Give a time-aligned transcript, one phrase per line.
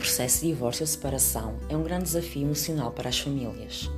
[0.00, 3.90] processo de divórcio ou separação é um grande desafio emocional para as famílias.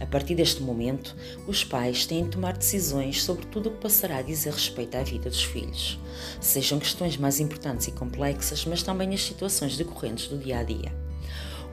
[0.00, 1.14] A partir deste momento,
[1.46, 5.02] os pais têm de tomar decisões sobre tudo o que passará a dizer respeito à
[5.02, 6.00] vida dos filhos,
[6.40, 10.90] sejam questões mais importantes e complexas, mas também as situações decorrentes do dia a dia.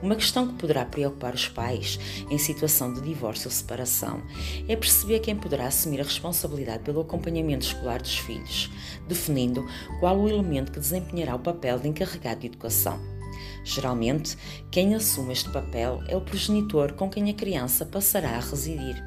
[0.02, 1.98] Uma questão que poderá preocupar os pais
[2.30, 4.22] em situação de divórcio ou separação
[4.68, 8.70] é perceber quem poderá assumir a responsabilidade pelo acompanhamento escolar dos filhos,
[9.08, 9.66] definindo
[9.98, 13.17] qual o elemento que desempenhará o papel de encarregado de educação.
[13.64, 14.36] Geralmente,
[14.70, 19.02] quem assume este papel é o progenitor com quem a criança passará a residir.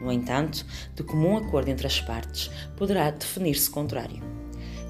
[0.00, 4.22] No entanto, de comum acordo entre as partes, poderá definir-se contrário.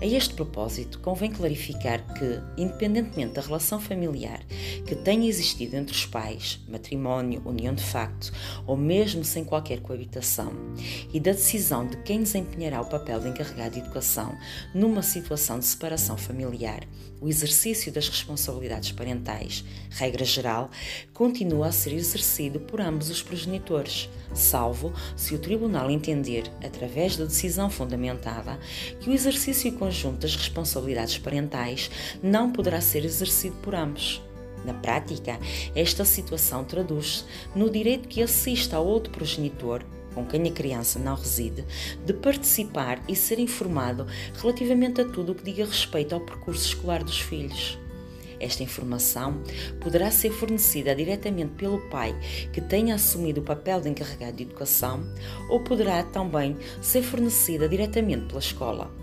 [0.02, 4.44] A este propósito, convém clarificar que, independentemente da relação familiar
[4.84, 8.32] que tenha existido entre os pais, matrimónio, união de facto
[8.66, 10.52] ou mesmo sem qualquer coabitação,
[11.14, 14.36] e da decisão de quem desempenhará o papel de encarregado de educação
[14.74, 16.80] numa situação de separação familiar,
[17.20, 20.68] o exercício das responsabilidades parentais, regra geral,
[21.14, 27.24] continua a ser exercido por ambos os progenitores, salvo se o tribunal entender, através da
[27.24, 28.58] decisão fundamentada,
[28.98, 31.90] que o exercício conjunto das responsabilidades parentais
[32.22, 34.22] não poderá ser exercido por ambos.
[34.64, 35.38] Na prática,
[35.74, 41.14] esta situação traduz-se no direito que assista ao outro progenitor, com quem a criança não
[41.14, 41.64] reside,
[42.06, 44.06] de participar e ser informado
[44.40, 47.78] relativamente a tudo o que diga respeito ao percurso escolar dos filhos.
[48.40, 49.42] Esta informação
[49.80, 52.18] poderá ser fornecida diretamente pelo pai
[52.52, 55.04] que tenha assumido o papel de encarregado de educação
[55.50, 59.01] ou poderá também ser fornecida diretamente pela escola.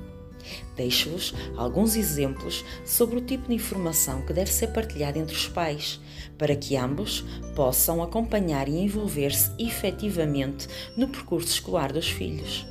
[0.75, 5.99] Deixo-vos alguns exemplos sobre o tipo de informação que deve ser partilhada entre os pais,
[6.37, 12.65] para que ambos possam acompanhar e envolver-se efetivamente no percurso escolar dos filhos.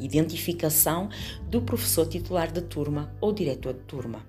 [0.00, 1.10] Identificação
[1.48, 4.24] do professor titular da turma ou diretor de turma.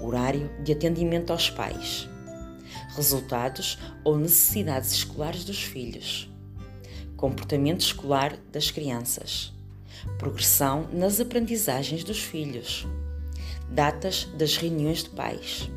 [0.00, 2.08] Horário de atendimento aos pais.
[2.96, 6.30] Resultados ou necessidades escolares dos filhos.
[7.16, 9.55] Comportamento escolar das crianças
[10.18, 12.86] progressão nas aprendizagens dos filhos,
[13.70, 15.70] datas das reuniões de pais.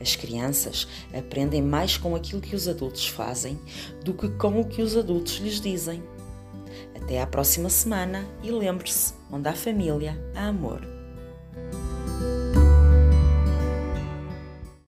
[0.00, 3.58] As crianças aprendem mais com aquilo que os adultos fazem
[4.04, 6.02] do que com o que os adultos lhes dizem.
[6.94, 10.93] Até à próxima semana e lembre-se: onde há família, há amor.